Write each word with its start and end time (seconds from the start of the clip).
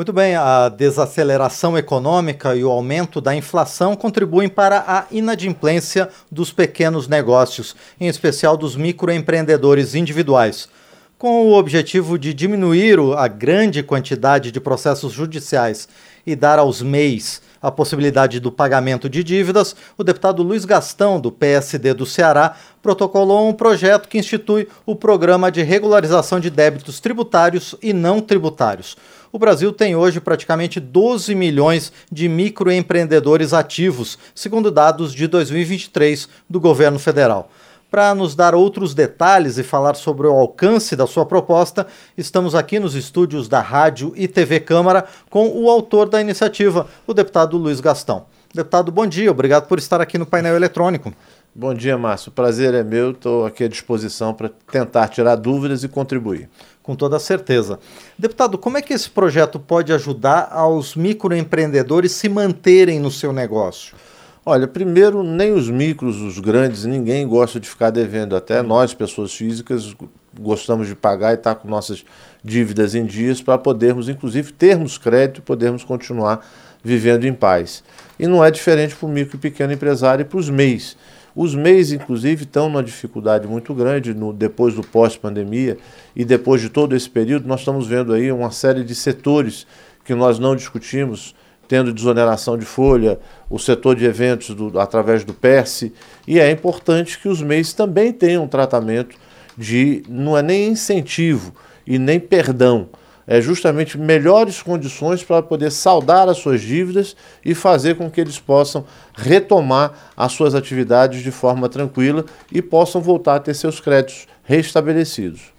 Muito 0.00 0.14
bem, 0.14 0.34
a 0.34 0.70
desaceleração 0.70 1.76
econômica 1.76 2.56
e 2.56 2.64
o 2.64 2.70
aumento 2.70 3.20
da 3.20 3.34
inflação 3.34 3.94
contribuem 3.94 4.48
para 4.48 4.82
a 4.86 5.04
inadimplência 5.10 6.08
dos 6.32 6.50
pequenos 6.50 7.06
negócios, 7.06 7.76
em 8.00 8.08
especial 8.08 8.56
dos 8.56 8.76
microempreendedores 8.76 9.94
individuais. 9.94 10.70
Com 11.18 11.42
o 11.42 11.52
objetivo 11.52 12.18
de 12.18 12.32
diminuir 12.32 12.98
a 13.14 13.28
grande 13.28 13.82
quantidade 13.82 14.50
de 14.50 14.58
processos 14.58 15.12
judiciais 15.12 15.86
e 16.26 16.34
dar 16.34 16.58
aos 16.58 16.80
MEIs 16.80 17.42
a 17.60 17.70
possibilidade 17.70 18.40
do 18.40 18.50
pagamento 18.50 19.08
de 19.08 19.22
dívidas, 19.22 19.76
o 19.98 20.04
deputado 20.04 20.42
Luiz 20.42 20.64
Gastão, 20.64 21.20
do 21.20 21.30
PSD 21.30 21.94
do 21.94 22.06
Ceará, 22.06 22.56
protocolou 22.82 23.48
um 23.48 23.52
projeto 23.52 24.08
que 24.08 24.18
institui 24.18 24.68
o 24.86 24.96
Programa 24.96 25.50
de 25.50 25.62
Regularização 25.62 26.40
de 26.40 26.48
Débitos 26.50 27.00
Tributários 27.00 27.74
e 27.82 27.92
Não 27.92 28.20
Tributários. 28.20 28.96
O 29.32 29.38
Brasil 29.38 29.72
tem 29.72 29.94
hoje 29.94 30.20
praticamente 30.20 30.80
12 30.80 31.34
milhões 31.34 31.92
de 32.10 32.28
microempreendedores 32.28 33.52
ativos, 33.52 34.18
segundo 34.34 34.70
dados 34.70 35.14
de 35.14 35.28
2023 35.28 36.28
do 36.48 36.58
governo 36.58 36.98
federal. 36.98 37.50
Para 37.90 38.14
nos 38.14 38.36
dar 38.36 38.54
outros 38.54 38.94
detalhes 38.94 39.58
e 39.58 39.64
falar 39.64 39.96
sobre 39.96 40.28
o 40.28 40.30
alcance 40.30 40.94
da 40.94 41.08
sua 41.08 41.26
proposta, 41.26 41.88
estamos 42.16 42.54
aqui 42.54 42.78
nos 42.78 42.94
estúdios 42.94 43.48
da 43.48 43.60
Rádio 43.60 44.12
e 44.14 44.28
TV 44.28 44.60
Câmara 44.60 45.04
com 45.28 45.48
o 45.48 45.68
autor 45.68 46.08
da 46.08 46.20
iniciativa, 46.20 46.86
o 47.04 47.12
deputado 47.12 47.56
Luiz 47.56 47.80
Gastão. 47.80 48.26
Deputado, 48.54 48.92
bom 48.92 49.06
dia, 49.06 49.28
obrigado 49.28 49.66
por 49.66 49.78
estar 49.78 50.00
aqui 50.00 50.18
no 50.18 50.24
painel 50.24 50.54
eletrônico. 50.54 51.12
Bom 51.52 51.74
dia, 51.74 51.98
Márcio. 51.98 52.30
O 52.30 52.32
prazer 52.32 52.74
é 52.74 52.84
meu, 52.84 53.10
estou 53.10 53.44
aqui 53.44 53.64
à 53.64 53.68
disposição 53.68 54.32
para 54.32 54.52
tentar 54.70 55.08
tirar 55.08 55.34
dúvidas 55.34 55.82
e 55.82 55.88
contribuir. 55.88 56.48
Com 56.84 56.94
toda 56.94 57.18
certeza. 57.18 57.80
Deputado, 58.16 58.56
como 58.56 58.78
é 58.78 58.82
que 58.82 58.92
esse 58.92 59.10
projeto 59.10 59.58
pode 59.58 59.92
ajudar 59.92 60.48
aos 60.52 60.94
microempreendedores 60.94 62.12
se 62.12 62.28
manterem 62.28 63.00
no 63.00 63.10
seu 63.10 63.32
negócio? 63.32 63.96
Olha, 64.44 64.66
primeiro, 64.66 65.22
nem 65.22 65.52
os 65.52 65.68
micros, 65.68 66.18
os 66.20 66.38
grandes, 66.38 66.86
ninguém 66.86 67.28
gosta 67.28 67.60
de 67.60 67.68
ficar 67.68 67.90
devendo. 67.90 68.34
Até 68.34 68.62
nós, 68.62 68.94
pessoas 68.94 69.34
físicas, 69.34 69.94
gostamos 70.38 70.88
de 70.88 70.94
pagar 70.94 71.32
e 71.32 71.34
estar 71.34 71.54
tá 71.54 71.60
com 71.60 71.68
nossas 71.68 72.04
dívidas 72.42 72.94
em 72.94 73.04
dias 73.04 73.42
para 73.42 73.58
podermos, 73.58 74.08
inclusive, 74.08 74.50
termos 74.52 74.96
crédito 74.96 75.38
e 75.38 75.42
podermos 75.42 75.84
continuar 75.84 76.46
vivendo 76.82 77.26
em 77.26 77.34
paz. 77.34 77.84
E 78.18 78.26
não 78.26 78.42
é 78.42 78.50
diferente 78.50 78.96
para 78.96 79.06
o 79.06 79.10
micro 79.10 79.36
e 79.36 79.38
pequeno 79.38 79.74
empresário 79.74 80.22
e 80.22 80.24
para 80.24 80.38
os 80.38 80.48
MEIs. 80.48 80.96
Os 81.36 81.54
MEIs, 81.54 81.92
inclusive, 81.92 82.44
estão 82.44 82.70
numa 82.70 82.82
dificuldade 82.82 83.46
muito 83.46 83.74
grande 83.74 84.14
no, 84.14 84.32
depois 84.32 84.74
do 84.74 84.82
pós-pandemia 84.82 85.76
e 86.16 86.24
depois 86.24 86.62
de 86.62 86.70
todo 86.70 86.96
esse 86.96 87.10
período, 87.10 87.46
nós 87.46 87.60
estamos 87.60 87.86
vendo 87.86 88.14
aí 88.14 88.32
uma 88.32 88.50
série 88.50 88.82
de 88.82 88.94
setores 88.94 89.66
que 90.02 90.14
nós 90.14 90.38
não 90.38 90.56
discutimos 90.56 91.34
tendo 91.70 91.92
desoneração 91.92 92.58
de 92.58 92.64
folha, 92.64 93.20
o 93.48 93.56
setor 93.56 93.94
de 93.94 94.04
eventos 94.04 94.56
do, 94.56 94.80
através 94.80 95.22
do 95.22 95.32
PERSE, 95.32 95.92
e 96.26 96.40
é 96.40 96.50
importante 96.50 97.16
que 97.16 97.28
os 97.28 97.40
MEIs 97.40 97.72
também 97.72 98.12
tenham 98.12 98.42
um 98.42 98.48
tratamento 98.48 99.16
de, 99.56 100.02
não 100.08 100.36
é 100.36 100.42
nem 100.42 100.66
incentivo 100.66 101.54
e 101.86 101.96
nem 101.96 102.18
perdão, 102.18 102.88
é 103.24 103.40
justamente 103.40 103.96
melhores 103.96 104.60
condições 104.60 105.22
para 105.22 105.40
poder 105.42 105.70
saldar 105.70 106.28
as 106.28 106.38
suas 106.38 106.60
dívidas 106.60 107.14
e 107.44 107.54
fazer 107.54 107.94
com 107.94 108.10
que 108.10 108.20
eles 108.20 108.40
possam 108.40 108.84
retomar 109.14 109.92
as 110.16 110.32
suas 110.32 110.56
atividades 110.56 111.22
de 111.22 111.30
forma 111.30 111.68
tranquila 111.68 112.24
e 112.50 112.60
possam 112.60 113.00
voltar 113.00 113.36
a 113.36 113.40
ter 113.40 113.54
seus 113.54 113.78
créditos 113.78 114.26
restabelecidos. 114.42 115.52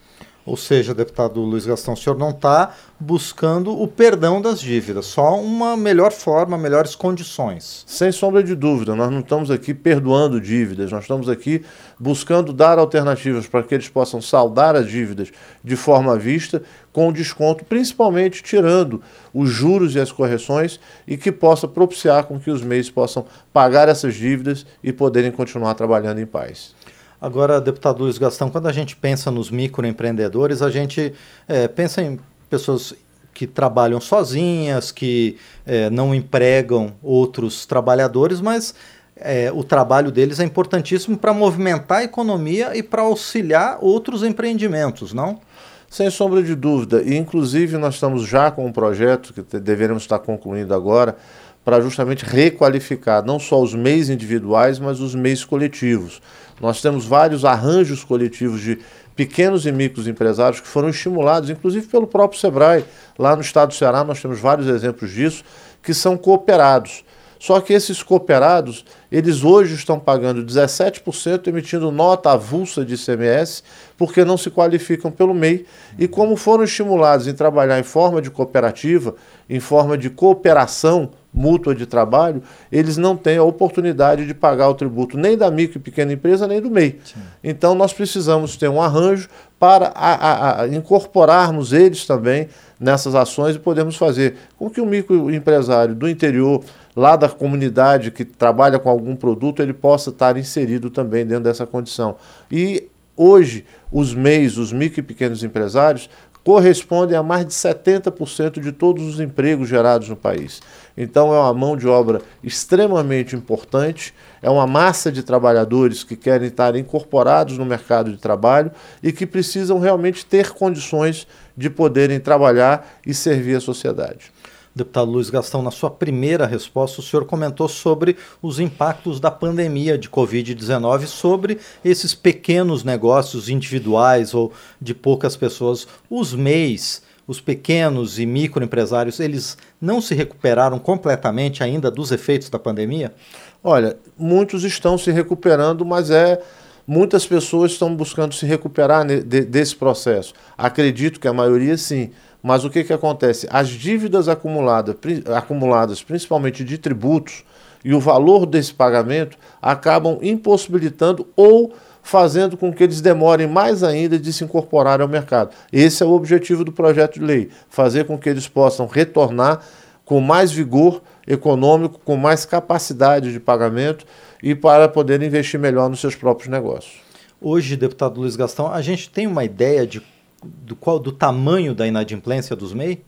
Ou 0.44 0.58
seja, 0.58 0.94
deputado 0.94 1.39
Luiz 1.39 1.67
Gastão, 1.67 1.94
o 1.94 1.97
senhor 1.97 2.17
não 2.17 2.31
está 2.31 2.73
buscando 3.00 3.80
o 3.80 3.88
perdão 3.88 4.42
das 4.42 4.59
dívidas, 4.59 5.06
só 5.06 5.39
uma 5.39 5.78
melhor 5.78 6.11
forma, 6.11 6.58
melhores 6.58 6.95
condições. 6.95 7.84
Sem 7.86 8.11
sombra 8.11 8.44
de 8.44 8.56
dúvida, 8.56 8.95
nós 8.95 9.12
não 9.12 9.19
estamos 9.19 9.52
aqui 9.52 9.72
perdoando 9.72 10.42
dívidas, 10.42 10.92
nós 10.92 11.03
estamos 11.03 11.30
aqui 11.30 11.64
buscando 12.00 12.51
dar 12.51 12.80
alternativas 12.80 13.46
para 13.46 13.62
que 13.62 13.75
eles 13.75 13.88
possam 13.88 14.19
saldar 14.19 14.75
as 14.75 14.88
dívidas 14.88 15.31
de 15.63 15.75
forma 15.75 16.18
vista, 16.18 16.63
com 16.91 17.13
desconto, 17.13 17.63
principalmente 17.63 18.41
tirando 18.41 19.01
os 19.34 19.50
juros 19.50 19.96
e 19.96 20.00
as 20.00 20.12
correções 20.12 20.80
e 21.07 21.18
que 21.18 21.31
possa 21.31 21.68
propiciar 21.68 22.25
com 22.25 22.40
que 22.40 22.50
os 22.50 22.63
meios 22.63 22.90
possam 22.90 23.25
pagar 23.53 23.88
essas 23.88 24.16
dívidas 24.16 24.66
e 24.84 24.91
poderem 24.91 25.31
continuar 25.31 25.75
trabalhando 25.75 26.19
em 26.19 26.25
paz. 26.25 26.74
Agora, 27.22 27.62
deputado 27.62 28.02
Luiz 28.02 28.18
Gastão, 28.18 28.50
quando 28.50 28.68
a 28.68 28.72
gente 28.72 28.96
pensa 28.96 29.30
nos 29.30 29.52
microempreendedores, 29.52 30.64
a 30.64 30.72
gente 30.72 31.14
é, 31.48 31.68
pensa 31.68 32.02
em 32.02 32.20
pessoas 32.50 32.96
que 33.32 33.46
trabalham 33.46 34.02
sozinhas, 34.02 34.92
que 34.92 35.38
é, 35.64 35.88
não 35.92 36.16
empregam 36.16 36.94
outros 37.04 37.64
trabalhadores, 37.68 38.42
mas 38.42 38.74
é, 39.16 39.52
o 39.52 39.64
trabalho 39.64 40.12
deles 40.12 40.40
é 40.40 40.44
importantíssimo 40.44 41.16
para 41.16 41.31
movimentar 41.31 42.00
a 42.00 42.04
economia 42.04 42.76
e 42.76 42.81
para 42.81 43.04
auxiliar 43.04 43.78
outros 43.81 44.24
empreendimentos, 44.24 45.14
não? 45.14 45.40
Sem 45.88 46.10
sombra 46.10 46.42
de 46.42 46.56
dúvida. 46.56 47.04
E, 47.04 47.16
inclusive, 47.16 47.78
nós 47.78 47.96
estamos 47.96 48.26
já 48.26 48.50
com 48.50 48.66
um 48.66 48.72
projeto 48.72 49.31
que 49.31 49.60
deveremos 49.60 50.02
estar 50.04 50.18
concluindo 50.20 50.74
agora 50.74 51.16
para 51.64 51.82
justamente 51.82 52.26
requalificar 52.26 53.24
não 53.24 53.40
só 53.40 53.62
os 53.62 53.74
MEIs 53.74 54.10
individuais, 54.10 54.80
mas 54.80 55.00
os 55.00 55.14
MEIs 55.14 55.44
coletivos. 55.46 56.22
Nós 56.60 56.82
temos 56.82 57.06
vários 57.06 57.46
arranjos 57.46 58.04
coletivos 58.04 58.62
de 58.62 58.80
pequenos 59.16 59.66
e 59.66 59.72
micros 59.72 60.08
empresários 60.08 60.60
que 60.60 60.68
foram 60.68 60.90
estimulados, 60.90 61.50
inclusive 61.50 61.88
pelo 61.88 62.08
próprio 62.08 62.40
Sebrae. 62.40 62.86
Lá 63.18 63.36
no 63.36 63.42
estado 63.42 63.70
do 63.70 63.76
Ceará 63.76 64.04
nós 64.04 64.22
temos 64.22 64.40
vários 64.40 64.68
exemplos 64.68 65.12
disso, 65.12 65.44
que 65.82 65.94
são 65.94 66.18
cooperados. 66.18 67.04
Só 67.42 67.60
que 67.60 67.74
esses 67.74 68.04
cooperados, 68.04 68.86
eles 69.12 69.44
hoje 69.44 69.74
estão 69.74 70.00
pagando 70.00 70.46
17%, 70.46 71.48
emitindo 71.48 71.92
nota 71.92 72.32
avulsa 72.32 72.86
de 72.86 72.94
ICMS, 72.94 73.64
porque 73.98 74.24
não 74.24 74.38
se 74.38 74.52
qualificam 74.52 75.10
pelo 75.10 75.34
MEI. 75.34 75.66
E 75.98 76.08
como 76.08 76.36
foram 76.36 76.64
estimulados 76.64 77.26
em 77.26 77.34
trabalhar 77.34 77.80
em 77.80 77.84
forma 77.84 78.22
de 78.22 78.30
cooperativa, 78.30 79.16
em 79.50 79.60
forma 79.60 79.98
de 79.98 80.12
cooperação, 80.12 81.10
mútua 81.34 81.74
de 81.74 81.86
trabalho, 81.86 82.44
eles 82.72 82.97
não 82.97 83.16
têm 83.16 83.38
a 83.38 83.44
oportunidade 83.44 84.25
de 84.25 84.34
pagar 84.34 84.69
o 84.69 84.74
tributo 84.74 85.18
nem 85.18 85.38
da 85.38 85.50
micro 85.50 85.78
e 85.78 85.81
pequena 85.81 86.14
empresa, 86.14 86.47
nem 86.47 86.62
do 86.62 86.69
MEI. 86.69 87.00
Sim. 87.03 87.19
Então, 87.44 87.74
nós 87.74 87.94
precisamos 87.94 88.58
ter 88.58 88.69
um 88.69 88.81
arranjo 88.81 89.30
para 89.59 89.92
a, 89.96 90.14
a, 90.14 90.62
a 90.64 90.68
incorporarmos 90.68 91.72
eles 91.72 92.06
também 92.06 92.50
nessas 92.80 93.14
ações 93.14 93.56
e 93.56 93.59
podemos 93.59 93.96
fazer 93.96 94.36
com 94.58 94.69
que 94.69 94.81
o 94.81 94.86
microempresário 94.86 95.94
do 95.94 96.09
interior, 96.09 96.64
lá 96.96 97.16
da 97.16 97.30
comunidade 97.30 98.12
que 98.12 98.25
trabalha 98.25 98.80
com 98.80 98.90
algum 98.90 99.16
produto, 99.16 99.62
ele 99.62 99.74
possa 99.74 100.09
estar 100.09 100.36
inserido 100.36 100.90
também 100.90 101.25
dentro 101.25 101.44
dessa 101.44 101.66
condição. 101.66 102.16
E 102.52 102.90
hoje, 103.16 103.63
os 103.92 104.16
MEIs, 104.16 104.58
os 104.58 104.74
micro 104.74 105.00
e 105.00 105.03
pequenos 105.03 105.44
empresários, 105.44 106.09
correspondem 106.44 107.16
a 107.16 107.24
mais 107.24 107.46
de 107.46 107.53
70% 107.53 108.59
de 108.59 108.72
todos 108.72 109.06
os 109.06 109.19
empregos 109.19 109.69
gerados 109.69 110.09
no 110.09 110.16
país. 110.16 110.62
Então 110.97 111.34
é 111.34 111.40
uma 111.40 111.53
mão 111.53 111.78
de 111.78 111.88
obra 111.88 112.22
extremamente 112.44 113.35
importante, 113.35 114.13
é 114.41 114.50
uma 114.50 114.68
massa 114.68 115.12
de 115.12 115.24
trabalhadores 115.24 116.03
que 116.03 116.16
querem 116.16 116.47
estar 116.47 116.75
incorporados 116.75 117.57
no 117.57 117.66
mercado 117.66 118.12
de 118.12 118.18
trabalho 118.18 118.72
e 119.01 119.12
que 119.12 119.25
precisam 119.25 119.80
realmente 119.80 120.25
ter 120.25 120.51
condições 120.51 121.28
de 121.56 121.69
poderem 121.69 122.19
trabalhar 122.19 123.00
e 123.06 123.13
servir 123.13 123.56
a 123.56 123.62
sociedade. 123.62 124.31
Deputado 124.74 125.12
Luiz 125.12 125.30
Gastão, 125.30 125.62
na 125.62 125.70
sua 125.70 125.92
primeira 125.92 126.46
resposta, 126.46 127.02
o 127.02 127.04
senhor 127.04 127.26
comentou 127.26 127.68
sobre 127.68 128.16
os 128.42 128.58
impactos 128.58 129.20
da 129.20 129.30
pandemia 129.30 129.98
de 129.98 130.09
Covid-19 130.09 131.08
sobre 131.08 131.59
esses 131.84 132.16
pequenos 132.16 132.81
negócios 132.81 133.50
individuais 133.50 134.34
ou 134.34 134.54
de 134.81 134.94
poucas 134.94 135.36
pessoas. 135.36 135.86
Os 136.10 136.34
MEIs, 136.34 137.02
os 137.28 137.42
pequenos 137.42 138.18
e 138.18 138.26
microempresários, 138.26 139.20
eles 139.20 139.58
não 139.80 140.00
se 140.00 140.16
recuperaram 140.16 140.80
completamente 140.80 141.62
ainda 141.62 141.92
dos 141.92 142.10
efeitos 142.10 142.50
da 142.50 142.57
pandemia? 142.57 143.13
Olha, 143.62 143.98
muitos 144.18 144.63
estão 144.63 144.98
se 144.98 145.12
recuperando, 145.12 145.86
mas 145.86 146.10
é 146.10 146.42
muitas 146.88 147.25
pessoas 147.25 147.74
estão 147.74 147.95
buscando 147.95 148.34
se 148.34 148.45
recuperar 148.45 149.06
desse 149.06 149.75
processo. 149.75 150.34
Acredito 150.57 151.19
que 151.19 151.28
a 151.28 151.34
maioria 151.34 151.78
sim 151.78 152.12
mas 152.42 152.64
o 152.64 152.70
que, 152.70 152.84
que 152.84 152.94
acontece? 152.94 153.48
As 153.50 153.70
dívidas 153.70 154.28
acumuladas, 154.28 154.96
acumuladas, 155.36 156.02
principalmente 156.02 156.64
de 156.64 156.78
tributos, 156.78 157.44
e 157.84 157.94
o 157.94 158.00
valor 158.00 158.46
desse 158.46 158.74
pagamento 158.74 159.38
acabam 159.62 160.20
impossibilitando 160.22 161.28
ou 161.36 161.74
fazendo 162.04 162.58
com 162.58 162.72
que 162.74 162.84
eles 162.84 163.02
demorem 163.02 163.48
mais 163.48 163.84
ainda 163.84 164.18
de 164.18 164.32
se 164.34 164.44
incorporar 164.44 165.02
ao 165.02 165.08
mercado. 165.08 165.52
Esse 165.72 166.04
é 166.04 166.06
o 166.06 166.12
objetivo 166.12 166.64
do 166.64 166.72
projeto 166.72 167.16
de 167.16 167.26
lei: 167.26 167.50
fazer 167.70 168.06
com 168.06 168.18
que 168.18 168.30
eles 168.30 168.48
possam 168.48 168.88
retornar 168.88 169.62
com 170.06 170.20
mais 170.20 170.52
vigor 170.52 171.02
econômico, 171.28 172.00
com 172.04 172.18
mais 172.18 172.46
capacidade 172.46 173.32
de 173.32 173.40
pagamento 173.40 174.06
e 174.42 174.54
para 174.54 174.88
poder 174.88 175.22
investir 175.22 175.60
melhor 175.60 175.90
nos 175.90 176.00
seus 176.00 176.16
próprios 176.16 176.50
negócios. 176.50 177.02
Hoje, 177.40 177.76
deputado 177.76 178.20
Luiz 178.20 178.36
Gastão, 178.36 178.72
a 178.72 178.82
gente 178.82 179.10
tem 179.10 179.26
uma 179.26 179.44
ideia 179.44 179.88
de 179.88 180.02
do, 180.44 180.76
qual, 180.76 181.00
do 181.00 181.12
tamanho 181.12 181.74
da 181.74 181.88
inadimplência 181.88 182.56
dos 182.56 182.74
MEI? 182.74 183.04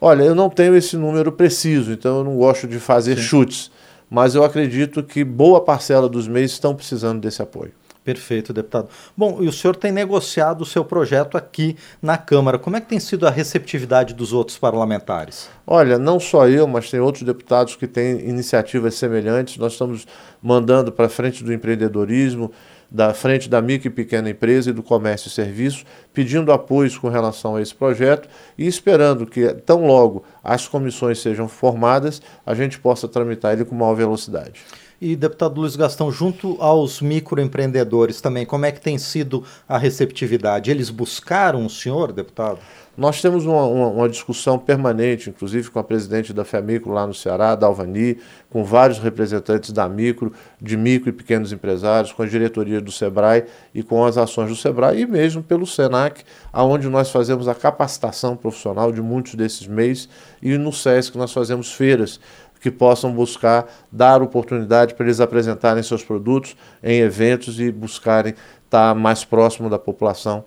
Olha, 0.00 0.24
eu 0.24 0.34
não 0.34 0.50
tenho 0.50 0.74
esse 0.74 0.96
número 0.96 1.30
preciso, 1.30 1.92
então 1.92 2.18
eu 2.18 2.24
não 2.24 2.36
gosto 2.36 2.66
de 2.66 2.80
fazer 2.80 3.16
Sim. 3.16 3.22
chutes, 3.22 3.70
mas 4.10 4.34
eu 4.34 4.42
acredito 4.42 5.02
que 5.02 5.22
boa 5.22 5.60
parcela 5.60 6.08
dos 6.08 6.26
MEIs 6.26 6.52
estão 6.52 6.74
precisando 6.74 7.20
desse 7.20 7.40
apoio. 7.40 7.72
Perfeito, 8.04 8.52
deputado. 8.52 8.88
Bom, 9.16 9.38
e 9.40 9.46
o 9.46 9.52
senhor 9.52 9.76
tem 9.76 9.92
negociado 9.92 10.62
o 10.62 10.66
seu 10.66 10.84
projeto 10.84 11.36
aqui 11.36 11.76
na 12.00 12.18
Câmara. 12.18 12.58
Como 12.58 12.76
é 12.76 12.80
que 12.80 12.88
tem 12.88 12.98
sido 12.98 13.28
a 13.28 13.30
receptividade 13.30 14.12
dos 14.12 14.32
outros 14.32 14.58
parlamentares? 14.58 15.48
Olha, 15.64 15.96
não 15.98 16.18
só 16.18 16.48
eu, 16.48 16.66
mas 16.66 16.90
tem 16.90 16.98
outros 16.98 17.22
deputados 17.22 17.76
que 17.76 17.86
têm 17.86 18.28
iniciativas 18.28 18.96
semelhantes. 18.96 19.56
Nós 19.56 19.74
estamos 19.74 20.04
mandando 20.42 20.90
para 20.90 21.08
frente 21.08 21.44
do 21.44 21.52
empreendedorismo, 21.52 22.50
da 22.92 23.14
frente 23.14 23.48
da 23.48 23.62
micro 23.62 23.88
e 23.88 23.90
pequena 23.90 24.28
empresa 24.28 24.68
e 24.68 24.72
do 24.72 24.82
comércio 24.82 25.28
e 25.28 25.30
serviço, 25.30 25.84
pedindo 26.12 26.52
apoios 26.52 26.98
com 26.98 27.08
relação 27.08 27.56
a 27.56 27.62
esse 27.62 27.74
projeto 27.74 28.28
e 28.58 28.66
esperando 28.66 29.24
que, 29.24 29.48
tão 29.54 29.86
logo 29.86 30.24
as 30.44 30.68
comissões 30.68 31.18
sejam 31.18 31.48
formadas, 31.48 32.20
a 32.44 32.54
gente 32.54 32.78
possa 32.78 33.08
tramitar 33.08 33.54
ele 33.54 33.64
com 33.64 33.74
maior 33.74 33.94
velocidade. 33.94 34.60
E, 35.00 35.16
deputado 35.16 35.58
Luiz 35.58 35.74
Gastão, 35.74 36.12
junto 36.12 36.56
aos 36.60 37.00
microempreendedores 37.00 38.20
também, 38.20 38.46
como 38.46 38.66
é 38.66 38.70
que 38.70 38.80
tem 38.80 38.98
sido 38.98 39.42
a 39.66 39.76
receptividade? 39.78 40.70
Eles 40.70 40.90
buscaram 40.90 41.64
o 41.66 41.70
senhor, 41.70 42.12
deputado? 42.12 42.60
Nós 42.96 43.22
temos 43.22 43.46
uma, 43.46 43.64
uma, 43.64 43.88
uma, 43.88 44.08
discussão 44.08 44.58
permanente, 44.58 45.30
inclusive 45.30 45.70
com 45.70 45.78
a 45.78 45.84
presidente 45.84 46.32
da 46.34 46.44
FEMICRO 46.44 46.92
lá 46.92 47.06
no 47.06 47.14
Ceará, 47.14 47.54
da 47.54 47.66
Alvani, 47.66 48.18
com 48.50 48.62
vários 48.62 48.98
representantes 48.98 49.72
da 49.72 49.88
micro, 49.88 50.30
de 50.60 50.76
micro 50.76 51.08
e 51.08 51.12
pequenos 51.12 51.52
empresários, 51.52 52.12
com 52.12 52.22
a 52.22 52.26
diretoria 52.26 52.81
do 52.82 52.92
SEBRAE 52.92 53.44
e 53.74 53.82
com 53.82 54.04
as 54.04 54.18
ações 54.18 54.48
do 54.48 54.56
SEBRAE 54.56 55.00
e 55.00 55.06
mesmo 55.06 55.42
pelo 55.42 55.66
SENAC, 55.66 56.22
aonde 56.52 56.88
nós 56.88 57.10
fazemos 57.10 57.48
a 57.48 57.54
capacitação 57.54 58.36
profissional 58.36 58.92
de 58.92 59.00
muitos 59.00 59.34
desses 59.34 59.66
MEIs 59.66 60.08
e 60.42 60.58
no 60.58 60.72
SESC 60.72 61.16
nós 61.16 61.32
fazemos 61.32 61.72
feiras 61.72 62.20
que 62.60 62.70
possam 62.70 63.12
buscar 63.12 63.66
dar 63.90 64.22
oportunidade 64.22 64.94
para 64.94 65.06
eles 65.06 65.20
apresentarem 65.20 65.82
seus 65.82 66.04
produtos 66.04 66.56
em 66.82 67.00
eventos 67.00 67.58
e 67.58 67.72
buscarem 67.72 68.34
estar 68.64 68.94
mais 68.94 69.24
próximo 69.24 69.68
da 69.68 69.78
população 69.78 70.44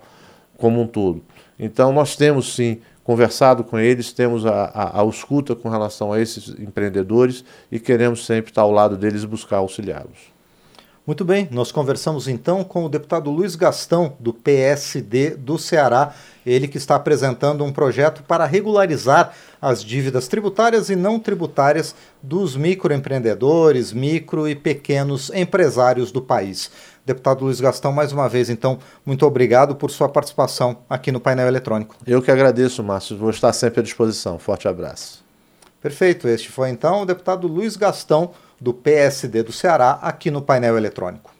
como 0.56 0.80
um 0.80 0.86
todo. 0.86 1.22
Então, 1.58 1.92
nós 1.92 2.16
temos 2.16 2.54
sim 2.54 2.80
conversado 3.04 3.62
com 3.62 3.78
eles, 3.78 4.12
temos 4.12 4.44
a, 4.44 4.64
a, 4.64 5.02
a 5.02 5.06
escuta 5.06 5.54
com 5.54 5.68
relação 5.68 6.12
a 6.12 6.20
esses 6.20 6.48
empreendedores 6.58 7.44
e 7.70 7.78
queremos 7.78 8.24
sempre 8.24 8.50
estar 8.50 8.62
ao 8.62 8.72
lado 8.72 8.96
deles 8.96 9.22
e 9.22 9.26
buscar 9.26 9.58
auxiliá-los. 9.58 10.35
Muito 11.06 11.24
bem, 11.24 11.48
nós 11.52 11.70
conversamos 11.70 12.26
então 12.26 12.64
com 12.64 12.84
o 12.84 12.88
deputado 12.88 13.30
Luiz 13.30 13.54
Gastão, 13.54 14.16
do 14.18 14.34
PSD 14.34 15.36
do 15.36 15.56
Ceará, 15.56 16.12
ele 16.44 16.66
que 16.66 16.78
está 16.78 16.96
apresentando 16.96 17.62
um 17.62 17.72
projeto 17.72 18.24
para 18.24 18.44
regularizar 18.44 19.32
as 19.62 19.84
dívidas 19.84 20.26
tributárias 20.26 20.90
e 20.90 20.96
não 20.96 21.20
tributárias 21.20 21.94
dos 22.20 22.56
microempreendedores, 22.56 23.92
micro 23.92 24.48
e 24.48 24.56
pequenos 24.56 25.30
empresários 25.32 26.10
do 26.10 26.20
país. 26.20 26.72
Deputado 27.04 27.44
Luiz 27.44 27.60
Gastão, 27.60 27.92
mais 27.92 28.10
uma 28.10 28.28
vez, 28.28 28.50
então, 28.50 28.80
muito 29.04 29.24
obrigado 29.24 29.76
por 29.76 29.92
sua 29.92 30.08
participação 30.08 30.78
aqui 30.90 31.12
no 31.12 31.20
painel 31.20 31.46
eletrônico. 31.46 31.94
Eu 32.04 32.20
que 32.20 32.32
agradeço, 32.32 32.82
Márcio, 32.82 33.16
vou 33.16 33.30
estar 33.30 33.52
sempre 33.52 33.78
à 33.78 33.82
disposição. 33.84 34.40
Forte 34.40 34.66
abraço. 34.66 35.24
Perfeito, 35.80 36.26
este 36.26 36.50
foi 36.50 36.70
então 36.70 37.02
o 37.02 37.06
deputado 37.06 37.46
Luiz 37.46 37.76
Gastão 37.76 38.32
do 38.60 38.72
PSD 38.72 39.42
do 39.42 39.52
Ceará 39.52 39.98
aqui 40.02 40.30
no 40.30 40.42
painel 40.42 40.76
eletrônico. 40.76 41.34